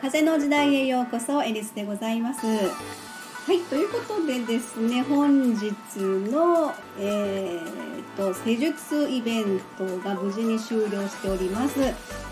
[0.00, 2.46] 風の時代へようこそエリスでございます。
[2.46, 11.80] はいということでですね本日の、えーと、施術イベントが無事に終了しております、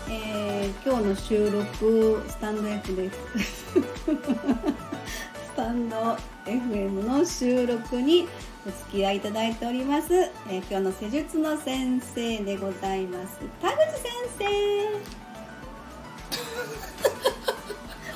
[0.09, 3.17] えー、今日の収録スタンド F です。
[3.73, 8.27] スタンド FM の収録に
[8.67, 13.37] お付き合いいただいております、えー、今日の施術の先生でございます。
[13.61, 14.11] 田口先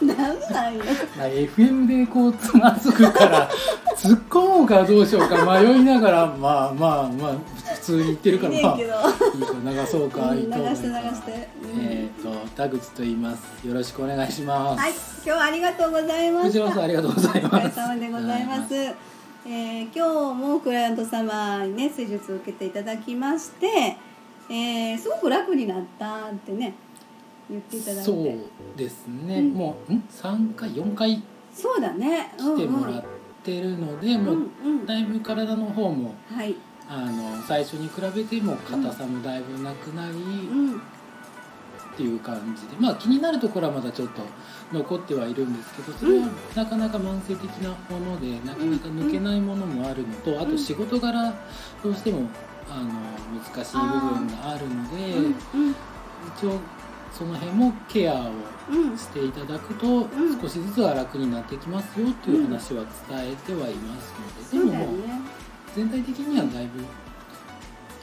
[0.02, 0.06] 生。
[0.08, 0.84] なんなんよ。
[1.18, 3.48] FM でこうつまずくから
[3.96, 7.34] 突っ込もうかどうしようか迷いながらまあまあまあ
[7.76, 9.14] 普通に言ってるからまあいいか
[9.64, 13.68] 流そうか、いいと思います流して流して、えっ、と田口と言います。
[13.68, 14.80] よろしくお願いします。
[14.80, 14.94] はい
[15.24, 17.56] 今日はありがとうございますこちらこそありがとうございます。
[17.56, 23.96] お疲れ様でございますえー、今日もクライアント様にね施術を受けていただきまして、
[24.50, 26.74] えー、すごく楽になったってね
[27.50, 28.04] 言っていただいて。
[28.04, 31.24] そうですね、うん、もうん？3回？4回？
[31.54, 33.04] そうだね、来てもらっ
[33.44, 36.56] てるので、うんうん、もうだいぶ体の方も、はい、
[36.88, 40.82] あの最初に比べても硬さもだいぶなくなり、うん
[42.00, 44.22] っていう感じでまあ気になるところはまだちょっと
[44.72, 51.34] 残ってはいるんですけどそれはなかなか慢性的なものでなかなか抜けないものもあるのとあと仕事柄
[51.84, 52.30] どうしても
[52.70, 52.90] あの
[53.38, 53.82] 難しい部
[54.16, 55.36] 分があるので
[56.38, 56.60] 一応
[57.12, 58.32] その辺もケアを
[58.96, 60.08] していただくと
[60.42, 64.14] 少しずつは楽になってきますよという話は伝えてはいます
[64.54, 64.98] のででももう
[65.76, 66.86] 全体的にはだいぶ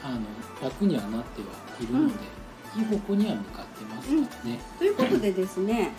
[0.04, 0.20] あの
[0.62, 1.46] 楽にはなっては
[1.80, 2.45] いるので。
[2.74, 5.92] いい方向には向かってますね、うん、ということでですね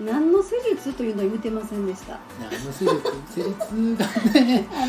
[0.00, 2.18] 何の施術というのを言ってませんでした。
[2.40, 3.96] 何の施術、施術
[4.32, 4.66] がね。
[4.72, 4.86] あ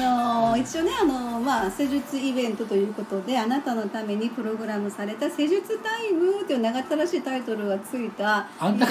[0.53, 8.87] の一応ねあのまあ施術イベントということであなたのためにプログラムされた施術タイムという長ったらしいタイトルがついたあんた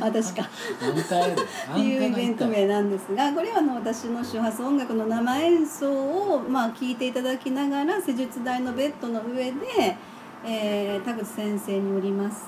[0.00, 10.15] 私かっていうイベント名なんですがこれはあの私の周波数音楽の生演奏をまあ聞いていただきながら施術台のベッドの上で。
[10.48, 12.46] えー、田口先生によります、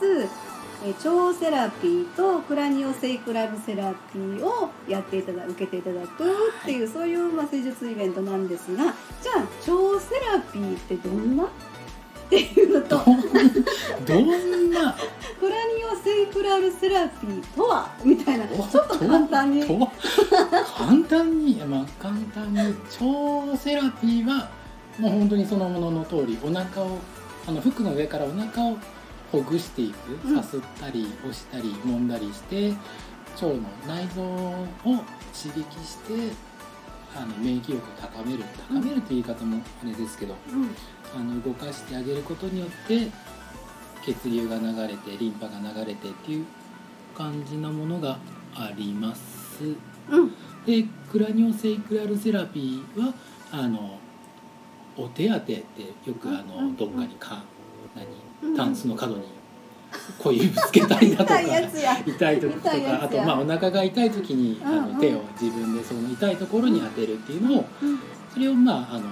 [0.84, 6.24] えー、超セラピーとクラニオセイクラルセラピーをやっていただ受けていただく
[6.62, 8.94] っていう、そういう、まあ、施術イベントなんですがじゃあ
[9.66, 11.44] 超セラピーってどんな？
[11.44, 11.48] っ
[12.30, 14.94] ていうのとどんな？
[15.40, 17.90] クラニオセイクラルセラピーとは？
[18.04, 19.66] みたいなちょっと簡単に。
[19.66, 19.80] 簡
[21.08, 21.56] 単に？
[21.66, 24.48] まあ簡単に超セラピーは
[24.98, 26.98] もう本当にそのものの通りお腹を
[27.48, 28.76] あの服の上からお腹を
[29.32, 30.34] ほぐしていく。
[30.34, 32.68] さすったり押したり揉んだりして
[33.36, 33.54] 腸の
[33.86, 36.34] 内臓を刺激して
[37.16, 38.44] あの免疫力を高める。
[38.68, 40.74] 高めるって言い方もあれですけど、うん、
[41.18, 43.08] あの動かしてあげることによって
[44.04, 46.46] 血流が流れてリンパが流れてっていう
[47.16, 48.18] 感じのものが
[48.54, 49.22] あります。
[50.10, 50.34] うん、
[50.66, 53.14] でクラニオセイクラルセラピーは
[53.50, 53.98] あの
[54.98, 57.42] お手当てってよくあのどっかにか
[58.42, 59.22] 何タンスの角に
[60.18, 62.70] 小指ぶつけたりだとか痛い時とか
[63.02, 67.64] あとまあお腹が痛い時にあの手を自分でその痛いところに当てるっていうのを
[68.32, 69.04] それをまああの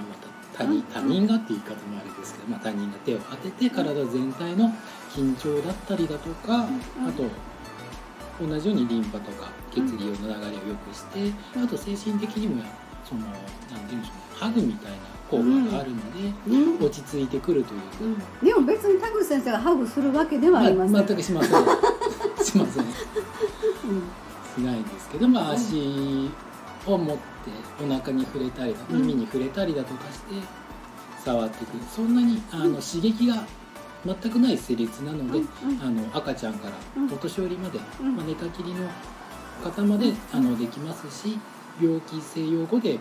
[0.57, 4.73] 他人他人がっていう言い方もあれですけど、まあ、他人が手を当てて体全体の
[5.11, 7.23] 緊張だったりだとかあと
[8.43, 12.63] 同じようにリンパとか血流の流れを良くしてあと精神的にも
[13.07, 14.97] その何て言うんでしょうハグみたいな
[15.29, 21.51] 効果があるので、うん、落ち着いてくるという、うん、でも別に田口先生がハグするわけではありません、ま、全くしません。
[22.43, 22.91] しません、うん、
[24.55, 26.29] しないんですけどまあ足
[26.85, 27.23] を持って
[27.83, 30.35] お腹に触れたり耳に触れたりだとかして
[31.23, 31.79] 触ってくる。
[31.93, 33.45] そんなにあの刺激が
[34.05, 35.41] 全くない施術なので、
[35.81, 36.73] あの赤ちゃんから
[37.13, 38.87] お年寄りまで、まあ、寝たきりの
[39.61, 41.37] 方まであのできますし
[41.81, 42.99] 病気西洋語でも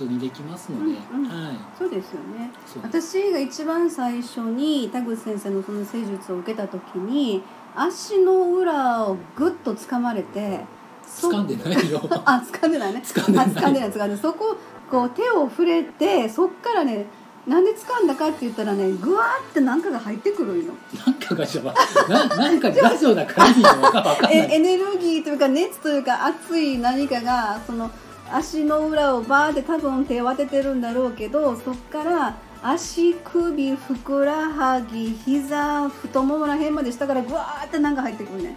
[0.00, 2.50] 通にできますので、うんうん、はい、そうですよね。
[2.82, 7.42] 私が一番最初に田口先生のその施術を受けた時に
[7.74, 10.60] 足の裏をぐっと掴まれて
[11.06, 12.00] 掴んでないよ。
[12.24, 13.02] あ掴んでないね。
[13.04, 13.46] 掴んでない。
[13.48, 14.56] 掴んでない掴んでそこ
[14.90, 17.06] こう手を触れてそっからね
[17.46, 20.72] なんで掴んだかって言ったらねぐわーって何かが入ってくるよ。
[21.06, 27.90] なんかがしょななんかラジオだから エネルギーというか熱というか熱い何かがその
[28.32, 38.56] 足の裏をバーって多分手を当ててるんだろうけどそっから足首ふくらはぎ膝太ももら辺まで下からぐわーってなんか入ってくるね。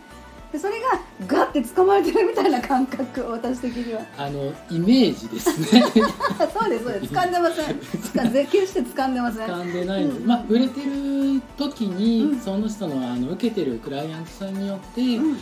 [0.53, 4.01] でそれがガッて掴まれてるみたいな感覚私的には。
[4.19, 5.81] あのイメージですね。
[6.53, 7.11] そうですそうです。
[7.11, 8.45] 掴んでません。
[8.45, 9.47] 決して掴んでません。
[9.47, 10.27] 掴んでないうん。
[10.27, 12.39] まあ売れてる時に、うん。
[12.39, 15.37] その人のあの受けてるクライアントさんによって、うんうん。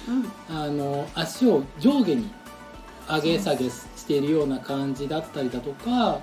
[0.49, 2.31] あの足を上下に
[3.15, 6.21] 上げ下げしているような感じだったりだとか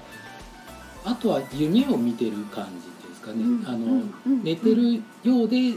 [1.05, 3.65] あとは夢を見てる感じですかね、うん。
[3.67, 4.15] あのうん。
[4.27, 4.45] うん。
[4.45, 5.75] 寝てるようで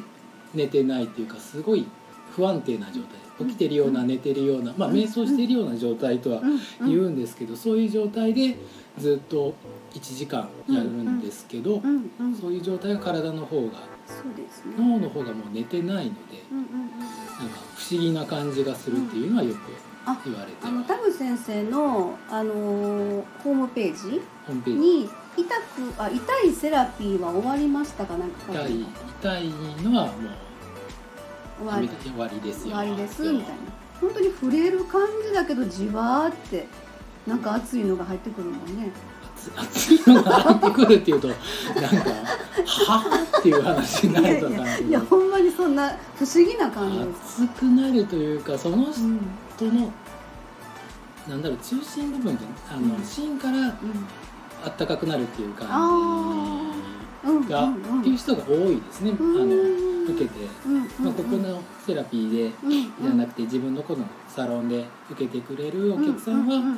[0.53, 1.85] 寝てないっていうかすごい
[2.35, 3.47] 不安定な状態。
[3.47, 4.95] 起きてるような寝てるような、まあ、うん。
[4.95, 6.89] 瞑想してるような状態とはうん。
[6.89, 8.57] 言うんですけど、そういう状態で
[8.97, 9.53] ずっと
[9.93, 11.81] 1時間やるんですけど、
[12.39, 13.91] そういう状態が体の方が
[14.77, 19.90] 脳の方がもう寝てないのでなんか不思議な感じがするっていうのはよくあ
[20.25, 24.21] 言われてあの田口先生の、あのーホームページ
[24.71, 28.51] に痛くあ痛いセラピーは終わりましたかなんか。
[28.51, 28.73] 痛いて
[29.21, 29.49] 痛い
[29.83, 30.15] のはもう
[31.59, 31.89] 終わり。
[31.89, 32.63] 終わりですよ。
[32.63, 33.45] 終わりですみたいな。
[33.99, 36.67] 本当に触れる感じだけどじわーって
[37.27, 38.91] なんか熱いのが入ってくるもんね。
[39.35, 41.45] 熱熱いのが入ってくるっていうとなんか
[42.63, 49.19] はっていう話になるといやいやいやほんまにそんな不思議な感じです、熱くなるというかその人うん
[49.65, 49.91] の
[51.27, 53.03] なんだろう中心部分ってあの、うん。
[53.03, 53.73] 芯からうん。
[54.63, 56.67] あったかくなるっていうあ
[57.23, 58.01] 感じが、うんうんうん。
[58.01, 59.41] っていう人が多いですね、うん。
[59.41, 60.75] あの受けて、うん。
[60.75, 62.71] うんまあ、ここのセラピーでうん。
[62.71, 66.77] じゃなくて自分のこのサロンで受けてくれるお客さんはうううん。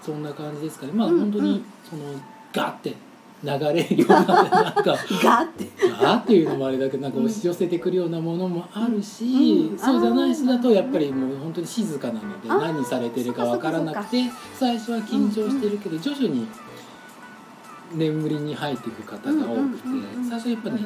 [0.00, 0.92] そんな感じですかね。
[0.92, 1.18] まあうん。
[1.20, 2.02] 本当にその
[2.52, 2.94] ガッて
[3.42, 5.64] 流れるようななんか ガーって。
[5.64, 9.78] っていうのもあれだけどなんか押し寄せてくるようなものもあるし、うん。
[9.78, 14.24] そうじゃない人だとやっぱりもう本当に静かなので何されてるかわからなくて
[14.54, 16.46] 最初は緊張してるけど徐々に
[17.92, 19.82] 眠りに入っていく方が多くて
[20.28, 20.78] 最初やっぱね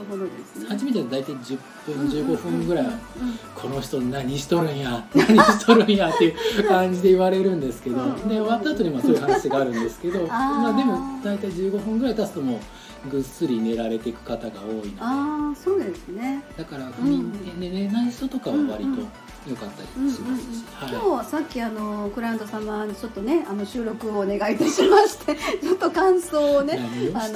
[0.69, 2.95] 初めては大体10分15分ぐらいはう
[3.25, 8.29] んうんこの人何しとるんや 何しとるんやっていう感じで言われるんですけどうん。
[8.29, 14.89] で終わった後にまあそういう話があるんですけどまあでも大体15分ぐらい経つともうぐっすり寝られていく方が多いので。
[15.01, 16.43] ああそうですね。
[16.57, 19.03] だから不眠で寝れない人とかは割と
[19.47, 26.79] 良かったりしますし、今は日さっきあのクライアント様にちょっとねあの収録をお願いいたしましてちょっと感想をい、ね
[27.13, 27.35] あの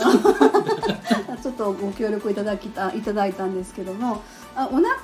[1.26, 4.22] た ちょっとご協力いただきたいただいたんですけども
[4.54, 4.96] あお腹がね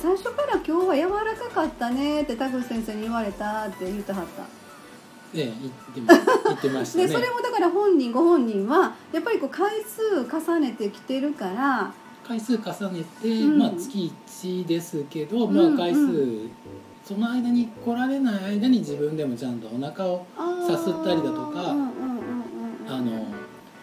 [0.00, 4.42] 最初から今日は柔らかかったねって田口先生に言われたって言ってはった。
[4.42, 4.48] ね
[5.34, 5.60] 言って
[5.96, 7.06] 言ってましたね。
[7.08, 11.92] でそれもだから本人ご本人はやっぱりこう回数重ねてきてるから
[12.26, 12.60] 回数重
[12.90, 13.58] ねて、うん。
[13.58, 16.50] まあ月1ですけど、うんまあ回数、う
[17.04, 20.26] その間に来られない間に自分でもちゃんとお腹を
[20.68, 21.74] さすったりだとか
[22.88, 23.26] あの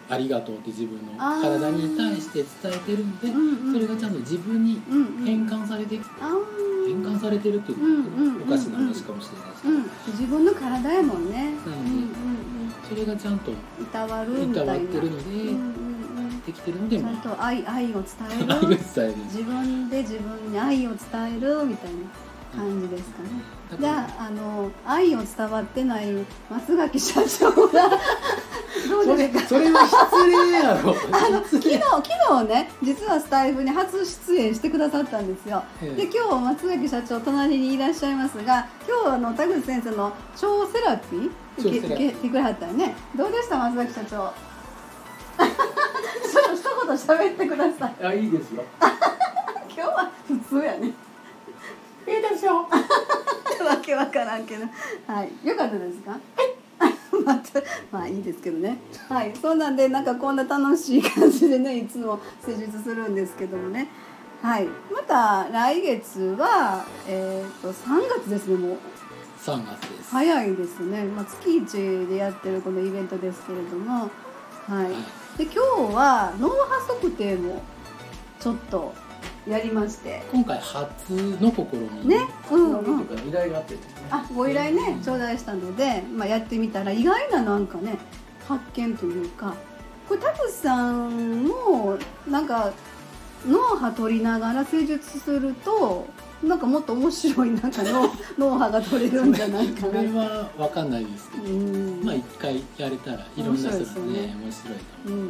[0.08, 3.28] ありがとうって自分の体に対して伝えてるんで、
[3.72, 4.80] それがちゃんと自分に
[5.24, 6.70] 変換されて、あー。
[6.88, 8.42] 変換されてるっていううんうんうん。
[8.42, 9.62] おかしな話かもしれないです。
[9.62, 11.54] けど、うん、自分の体やもんね。
[11.64, 12.50] うんうんうん
[12.90, 13.52] それがちゃんと。
[13.52, 13.54] い
[13.92, 15.54] たわってるので、
[16.50, 18.68] うんうんうん、できてるのでちゃもんと愛愛を伝え愛がる。
[18.94, 19.16] 伝える。
[19.24, 20.98] 自分で自分に愛を伝
[21.38, 21.98] えるみたいな
[22.56, 23.28] 感じですかね。
[23.78, 24.02] じだから。
[24.02, 26.06] ゃああの愛を伝わってない
[26.50, 27.90] 松垣社長が
[28.88, 29.48] どうですか？
[29.48, 30.94] それは失礼やろ。
[31.12, 32.02] あの昨日昨
[32.42, 35.62] 日ね実はスタイフに初出演してくださったんですよ。
[35.82, 36.06] ええ。
[36.06, 42.94] で今日松崎社長隣にいらっしゃいますが今日あの田口先生の超セラピー受けてくれはったよね。
[43.16, 44.49] どうでした松崎社長？
[46.90, 48.04] と喋ってください。
[48.04, 48.64] あいいですよ。
[48.80, 50.88] 今日は普通やね。
[52.08, 54.64] いいですよ わけわからんけど。
[55.06, 55.46] はい。
[55.46, 56.18] よかったですか？
[57.24, 57.60] また
[57.92, 58.78] まあいいですけどね。
[59.08, 59.32] はい。
[59.40, 63.88] そうなんでなんかこんな楽しい感じでねいつも施術するんですけどもね。
[64.42, 64.66] はい。
[64.92, 68.78] また来月はえっ、と3月ですねもう。
[69.40, 74.10] 3月です、早いですね、まあ、月一でやってるこのイベントですけれども。
[74.68, 76.54] はい、はいで今日は脳波
[76.86, 77.62] 測定も
[78.40, 78.92] ちょっと
[79.48, 80.22] やりまして。
[80.30, 82.08] 今回初の試み。
[82.08, 82.28] ね？
[82.50, 83.06] うんうん。
[83.06, 83.80] とか依頼があってね。
[84.10, 87.96] あご依頼ね頂戴したので、まあ、やってみたら意外ななんかね
[88.46, 89.54] 発見というか
[90.10, 91.96] これ田口さんも
[92.28, 92.74] なんか
[93.48, 96.06] 脳波取りながら施術すると
[96.42, 102.00] なんかもっと面白いなんか脳 脳波が取れるんじゃないかそなれは分かんないですけど、うん。
[102.02, 104.36] まあ一回やれたらいろんな人がねね。
[104.42, 105.22] 面白いううんうんう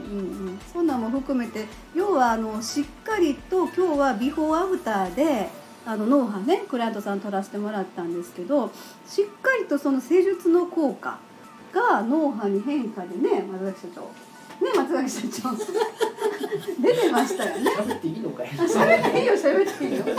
[0.50, 5.50] ん、そんなんも含めて要はあのしっかりと今日はビフォーアフターで
[5.86, 8.70] あの脳波ねクライアントさん取らせてもらったんですけど
[9.06, 11.18] しっかりとその施術の効果
[11.72, 14.29] が脳波に変化でね松崎社長
[14.60, 15.56] ね松崎社長。
[16.82, 17.70] 出てましたよね。
[17.70, 18.48] 喋っていいのかい。
[18.48, 20.04] あ喋っていいよ喋っていいよ。
[20.04, 20.14] 喋っ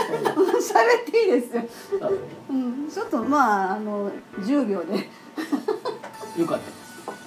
[1.10, 1.62] ていいですよ。
[3.12, 4.94] とまああの10秒で。
[6.38, 6.64] よかった。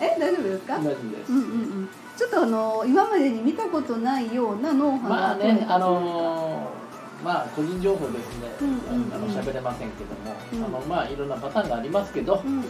[0.03, 0.77] え大丈夫ですか？
[0.79, 1.45] 大丈夫です、うんうんう
[1.83, 1.89] ん。
[2.17, 6.84] ちょっとあの今までに見たことないようなノウハウまあねあのー
[7.23, 9.13] まあ個人情報ですね、うんうんうん。
[9.13, 10.75] あの喋れませんけども、うん。
[10.75, 12.65] あのまあいろんなパターンがありますけど、うんうんうん。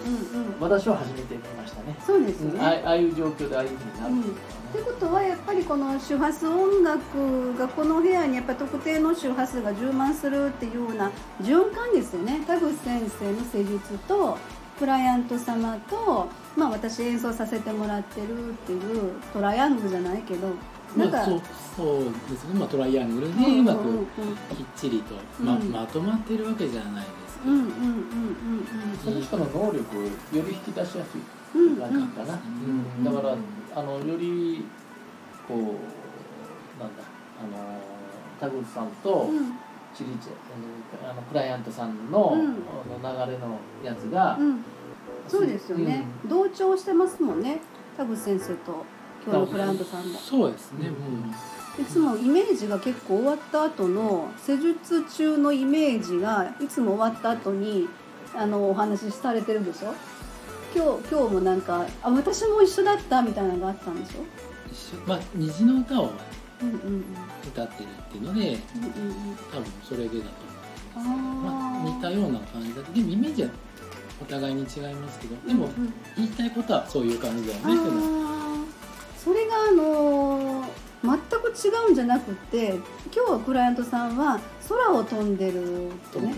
[0.60, 2.88] 私は初めて見ましたね、そうですよね、うん。
[2.88, 4.36] ああいう状況でああいうふうになる。
[4.70, 11.12] っていうことはやっぱりこの周波数音楽がこの部屋にやっぱり特定の周波数が充満するっていうような
[11.42, 12.42] 循環ですよね。
[12.46, 14.38] 田口先生の施術と
[14.78, 20.50] クライアント様と、まあ、私演奏させてもらってるっていうトライアングルじゃないけど
[20.98, 21.42] なんか、まあ、そう
[21.75, 23.98] そうですね、まあ、トライアングルうんでうまくうん。
[23.98, 25.72] うんきっちりと、まうん。
[25.72, 27.75] まとまってるわけじゃないですけど、うんうんうん
[29.04, 31.22] その人の能力をより引き出しやすい。
[31.56, 31.72] うんうん。
[31.74, 32.38] うん感じかな、う
[33.01, 33.04] ん。
[33.04, 33.36] だから
[33.75, 34.65] あのより
[35.48, 37.04] こうなんだ。
[37.38, 37.80] あの
[38.39, 39.54] 田口さんとうん。
[39.94, 40.30] チリチ
[41.10, 42.42] あのクライアントさんの,、うん。
[43.04, 44.63] あの流れのやつが、うん。
[45.27, 47.60] そうですよね、同調してますもんね。
[47.98, 48.86] 田口先生と
[49.25, 50.20] 今日のクラントさんも。
[50.20, 50.91] そうですね、
[51.79, 57.88] いつもイメージが結構終わった後の施術中のイメージがいつも終わった後に
[58.36, 59.94] あのお話しされてるでしょ？
[60.75, 64.22] 今日今日もなんかあ私も一緒だったみたいなのがあったんでしょ？
[64.72, 65.08] 一緒。
[65.08, 66.12] まあ虹の歌を
[66.62, 67.03] うんうんうん。
[67.48, 68.58] 歌ってるっていうのでうんうん
[69.51, 73.50] 多分それでだと思うんう、まあ、あ似たような感じだでもイメージは
[74.22, 78.54] お互いに違いますけどでもうんうん言いたいことはそういう感じだよねっていうのはあー
[79.25, 82.74] それがあのー全く違うんじゃなくて
[83.15, 86.34] 今日はクライアントさんは空を飛んでるってね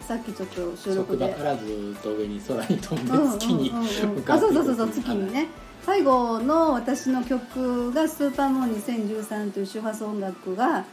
[0.00, 1.32] さっきちょっと収録で。
[1.32, 5.46] からずっと上に空に飛んで月に向かあってそうそうそうそう月にね。
[5.84, 10.84] 最後の私の曲が「スーパームーン2013」という周波数音楽が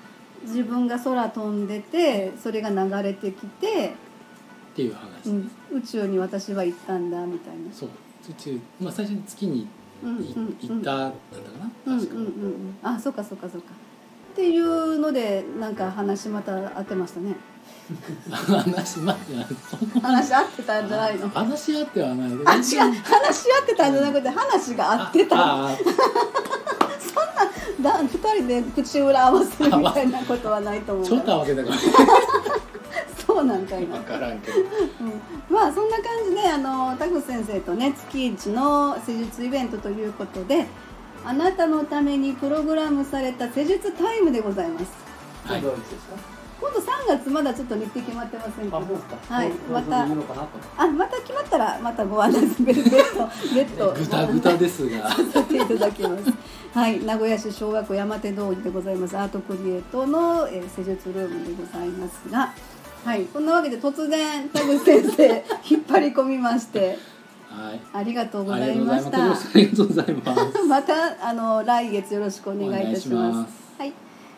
[0.43, 3.93] 自分が空飛んでてそれが流れてきて、
[4.73, 7.73] っていう話、うん、宇宙に私は行ったんだみたいな。
[7.73, 7.89] そう。
[8.29, 9.69] 宇宙まあ最初に月にうんうん
[10.03, 13.67] いただったかな、うんうんうん確かうんあそうかそうかそうか。
[14.33, 17.35] っていうのでなんか話また合ってましたね。
[18.29, 21.29] 話待ってそんな話合ってたんじゃないの？
[21.29, 22.35] 話し合ってはないあ違う。
[22.43, 25.35] 話し合ってたんじゃなくて話が合ってた。
[25.37, 25.77] ああ
[27.81, 31.05] だ二人で口裏合わせるみたいなことはないと思う。
[31.05, 31.75] ちょっと合わせたから
[33.47, 34.57] そうなんかいな分からんけど。
[34.59, 34.65] うん。
[35.49, 40.65] まあそんな感じであの田口先生とね月一の施術イベントということで
[41.23, 44.85] あなたのためにプログラムされた施術タイムでございます。
[45.45, 45.61] はい。
[45.61, 46.15] どういつですか？
[46.61, 46.85] 今度3
[47.19, 49.35] 月まだちょっと日程決まってませんけどあそうですか？
[49.35, 49.51] はい。
[49.51, 50.47] またそういいのかなと。
[50.77, 55.09] あまた決まったらまたご案内する別途別途ぐたぐたですが。
[55.09, 56.23] させていただきます。
[56.73, 59.17] はい、名古屋市小学校山手通りでございます。
[59.17, 62.53] アートクリエイトの、えー施術ルームでございますが、
[63.05, 66.97] はい、こんなわけで突然田口先生 引っ張り込みまして
[67.49, 69.31] はいありがとうごあざいいました。
[69.31, 73.07] ありがとうございます またあの来月よろしくお願いいたし。
[73.09, 73.93] ますはい、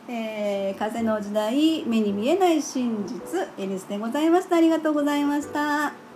[0.09, 4.57] えー風の時代目に見えない真実エリスでございました。
[4.57, 5.93] ありがとうございました。「